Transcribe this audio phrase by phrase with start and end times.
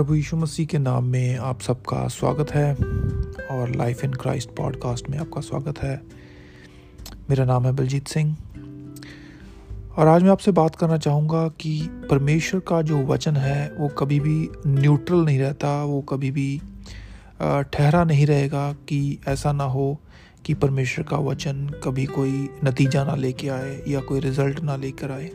[0.00, 2.74] प्रभु यीशु मसीह के नाम में आप सबका स्वागत है
[3.50, 6.02] और लाइफ इन क्राइस्ट पॉडकास्ट में आपका स्वागत है।
[7.30, 8.36] मेरा नाम है बलजीत सिंह
[9.96, 14.20] और आज मैं आपसे बात करना चाहूँगा कि परमेश्वर का जो वचन है, वो कभी
[14.20, 16.60] भी न्यूट्रल नहीं रहता, वो कभी भी
[17.42, 20.00] ठहरा नहीं रहेगा कि ऐसा ना हो
[20.44, 25.10] कि परमेश्वर का वचन कभी कोई नतीजा ना लेके आए या कोई रिज़ल्ट ना लेकर
[25.10, 25.30] आए।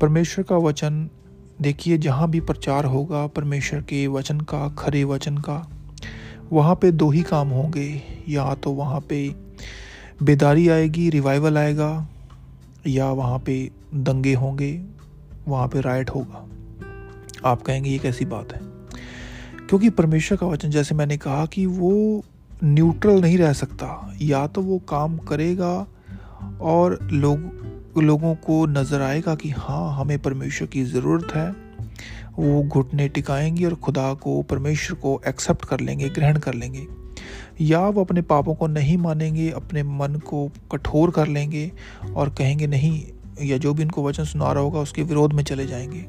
[0.00, 1.10] परमेश्वर का वचन
[1.62, 5.70] देखिए, जहाँ भी प्रचार होगा, परमेश्वर के वचन का, खरे वचन का,
[6.52, 9.34] वहाँ पे दो ही काम होंगे। या तो वहाँ पे
[10.22, 12.08] बेदारी आएगी रिवाइवल आएगा,
[12.86, 14.84] या वहाँ पे दंगे होंगे,
[15.48, 16.48] वहाँ पे राइट होगा।
[17.44, 18.60] आप कहेंगे, ये कैसी बात है?
[19.68, 22.24] क्योंकि परमेश्वर का वचन, जैसे मैंने कहा कि वो
[22.64, 25.86] न्यूट्रल नहीं रह सकता। या तो वो काम करेगा
[26.60, 31.70] और लोग लोगों को नज़र आएगा कि हाँ हमें परमेश्वर की ज़रूरत है।
[32.38, 36.86] वो घुटने टिकाएँगे और खुदा को, परमेश्वर को एक्सेप्ट कर लेंगे, ग्रहण कर लेंगे।
[37.60, 41.72] या वो अपने पापों को नहीं मानेंगे, अपने मन को कठोर कर लेंगे
[42.14, 43.06] और कहेंगे, नहीं,
[43.42, 46.06] या जो भी इनको वचन सुना रहा होगा, उसके विरोध में चले जाएँगे।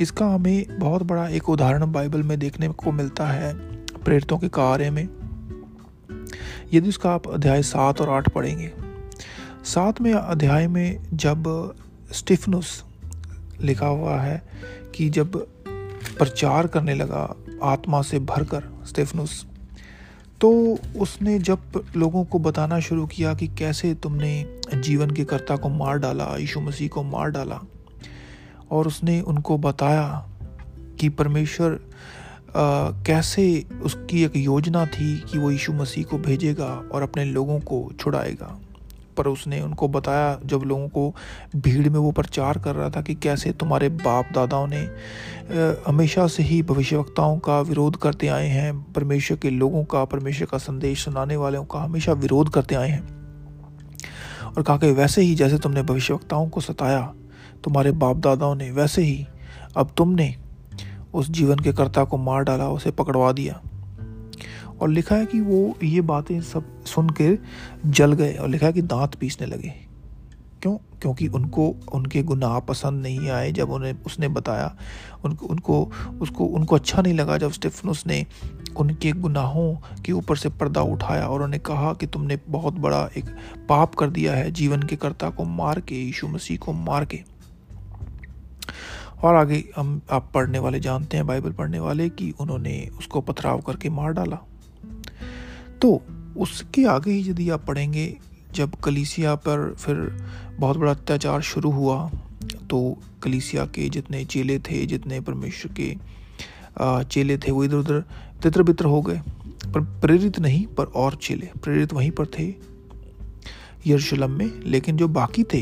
[0.00, 3.54] इसका हमें बहुत बड़ा एक उदाहरण बाइबल में देखने को मिलता है
[4.04, 5.08] प्रेरितों के कार्य में।
[6.72, 8.89] यदि उसका आप अध्याय सात और आठ पढ़ेंगे
[9.64, 11.74] सातवें अध्याय में जब
[12.12, 12.84] स्टिफनुस
[13.60, 14.42] लिखा हुआ है
[14.94, 15.36] कि जब
[16.18, 19.46] प्रचार करने लगा आत्मा से भरकर स्टेफनुस
[20.40, 25.68] तो उसने जब लोगों को बताना शुरू किया कि कैसे तुमने जीवन के कर्ता को
[25.68, 27.60] मार डाला, यीशु मसीह को मार डाला,
[28.70, 30.28] और उसने उनको बताया
[31.00, 31.78] कि परमेश्वर
[33.06, 37.90] कैसे उसकी एक योजना थी कि वो यीशु मसीह को भेजेगा और अपने लोगों को
[38.00, 38.58] छुड़ाएगा।
[39.20, 41.14] पर उसने उनको बताया, जब लोगों को
[41.56, 44.80] भीड़ में वो प्रचार कर रहा था कि कैसे तुम्हारे बाप दादाओं ने
[45.86, 50.58] हमेशा से ही भविष्यवक्ताओं का विरोध करते आए हैं, परमेश्वर के लोगों का, परमेश्वर का
[50.58, 53.02] संदेश सुनाने वालों का हमेशा विरोध करते आए हैं।
[54.50, 57.02] और कहा कि वैसे ही जैसे तुमने भविष्यवक्ताओं को सताया,
[57.64, 59.26] तुम्हारे बाप दादाओं ने वैसे ही
[59.76, 60.34] अब तुमने
[61.14, 63.60] उस जीवन के कर्ता को मार डाला, उसे पकड़वा दिया।
[64.80, 67.38] और लिखा है कि वो ये बातें सब सुन के
[67.86, 69.90] जल गए और लिखा है कि दांत पीसने लगे।
[70.62, 70.76] क्यों?
[70.76, 74.76] क्योंकि उनको, उनके गुनाह पसंद नहीं आए जब उन्हें, उसने बताया।
[75.24, 78.26] उनको उनको, उसको, उनको अच्छा नहीं लगा जब स्टेफनस ने
[78.76, 83.24] उनके गुनाहों के ऊपर से पर्दा उठाया और उन्हें कहा कि तुमने बहुत बड़ा एक
[83.68, 87.20] पाप कर दिया है जीवन के कर्ता को मार के, यीशु मसीह को मार के।
[89.22, 93.60] और आगे हम आप पढ़ने वाले जानते हैं, बाइबल पढ़ने वाले, कि उन्होंने उसको पथराव
[93.60, 94.38] करके मार डाला।
[95.82, 96.00] तो
[96.36, 98.16] उसके आगे ही यदि आप पढ़ेंगे,
[98.54, 99.96] जब कलीसिया पर फिर
[100.58, 102.10] बहुत बड़ा अत्याचार शुरू हुआ
[102.70, 105.94] तो कलीसिया के जितने चेले थे, जितने परमेश्वर के
[107.04, 108.00] चेले थे, वो इधर उधर
[108.42, 109.20] तितर बितर हो गए।
[109.66, 112.48] पर प्रेरित नहीं, पर और चेले, प्रेरित वहीं पर थे,
[113.86, 115.60] यरूशलेम में। लेकिन जो बाकी थे,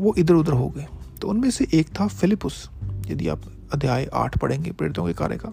[0.00, 0.86] वो इधर उधर हो गए।
[1.20, 2.68] तो उनमें से एक था फिलिपुस
[3.06, 5.52] यदि आप अध्याय आठ पढ़ेंगे प्रेरितों के कार्य का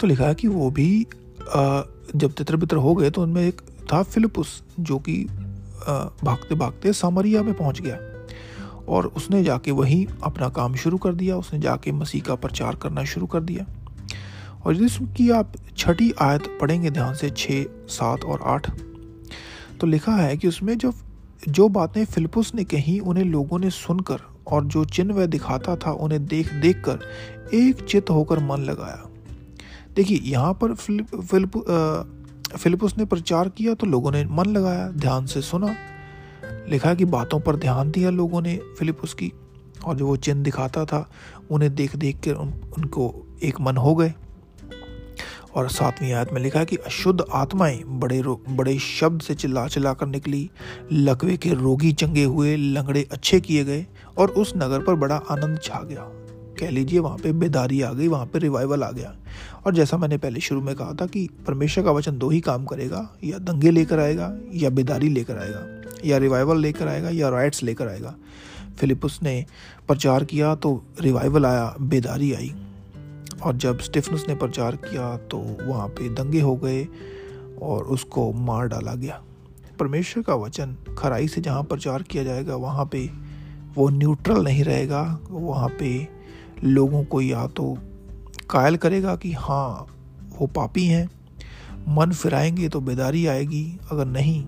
[0.00, 1.06] तो लिखा है कि वो भी
[1.48, 3.60] जब तितर बितर हो गए तो उनमें एक
[3.92, 5.24] था फिलिपुस, जो कि
[6.24, 7.98] भागते भागते सामरिया में पहुँच गया।
[8.88, 13.04] और उसने जाके वहीं अपना काम शुरू कर दिया, उसने जाके मसीह का प्रचार करना
[13.04, 13.66] शुरू कर दिया।
[14.66, 18.70] और उसकी आप छठी आयत पढ़ेंगे ध्यान से छः सात और आठ
[19.80, 20.92] तो लिखा है कि उसमें जो
[21.48, 25.92] जो बातें फिलिपुस ने कही, उन्हें लोगों ने सुनकर और जो चिन्ह वह दिखाता था,
[25.92, 26.98] उन्हें देख देख कर
[27.54, 29.07] एक चित्त होकर मन लगाया।
[29.98, 31.56] देखिए यहाँ पर फिलिप फिलिप
[32.56, 35.74] फिलिपस ने प्रचार किया तो लोगों ने मन लगाया ध्यान से सुना।
[36.68, 39.32] लिखा कि बातों पर ध्यान दिया लोगों ने फिलिपस की
[39.84, 41.08] और जो वो चिन्ह दिखाता था
[41.50, 44.12] उन्हें देख देख कर उन, उनको एक मन हो गए।
[45.54, 49.92] और सातवीं आयत में लिखा है कि अशुद्ध आत्माएँ बड़े बड़े शब्द से चिल्ला चिल्ला
[49.92, 50.50] कर निकली।
[50.92, 53.86] लकवे के रोगी चंगे हुए लंगड़े अच्छे किए गए
[54.18, 56.10] और उस नगर पर बड़ा आनंद छा गया।
[56.58, 59.14] कह लीजिए वहाँ पे बेदारी आ गई, वहाँ पे रिवाइवल आ गया।
[59.66, 62.64] और जैसा मैंने पहले शुरू में कहा था कि परमेश्वर का वचन दो ही काम
[62.64, 65.64] करेगा, या दंगे लेकर आएगा, या बेदारी लेकर आएगा,
[66.04, 68.14] या रिवाइवल लेकर आएगा, या राइट्स लेकर आएगा।
[68.78, 69.44] फिलिपस ने
[69.88, 72.54] प्रचार किया तो रिवाइवल आया, बेदारी आई।
[73.42, 76.86] और जब स्टिफनस ने प्रचार किया तो वहाँ पे दंगे हो गए
[77.62, 79.20] और उसको मार डाला गया।
[79.78, 83.10] परमेश्वर का वचन खराई से जहाँ प्रचार किया जाएगा, वहाँ पे
[83.74, 86.17] वो न्यूट्रल नहीं रहेगा, वहाँ पे
[86.64, 87.76] लोगों को या तो
[88.50, 89.86] कायल करेगा कि हाँ
[90.38, 91.08] वो पापी हैं,
[91.88, 94.42] मन फिराएँगे तो बेदारी आएगी, अगर नहीं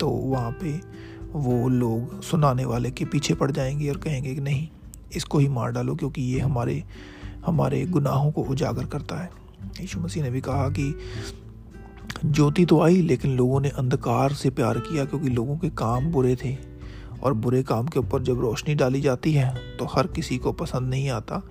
[0.00, 0.72] तो वहाँ पे
[1.32, 4.68] वो लोग सुनाने वाले के पीछे पड़ जाएँगे और कहेंगे कि नहीं,
[5.16, 6.82] इसको ही मार डालो क्योंकि ये हमारे
[7.46, 9.30] हमारे गुनाहों को उजागर करता है।
[9.80, 10.94] यीशु मसीह ने भी कहा कि
[12.24, 16.36] ज्योति तो आई, लेकिन लोगों ने अंधकार से प्यार किया क्योंकि लोगों के काम बुरे
[16.36, 16.56] थे।
[17.22, 20.90] और बुरे काम के ऊपर जब रोशनी डाली जाती है तो हर किसी को पसंद
[20.90, 21.42] नहीं आता।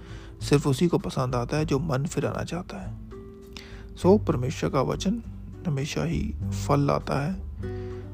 [0.41, 2.97] सिर्फ़ उसी को पसंद आता है जो मन फिराना चाहता है।
[3.95, 5.21] सो, परमेश्वर का वचन
[5.67, 6.33] हमेशा ही
[6.67, 7.51] फल लाता है।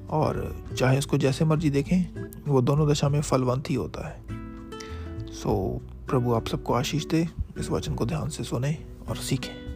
[0.09, 4.21] और चाहे उसको जैसे मर्ज़ी देखें, वो दोनों दशा में फलवंत ही होता है।
[5.27, 9.66] सो, प्रभु आप सबको आशीष दे, इस वचन को ध्यान से सुने और सीखें।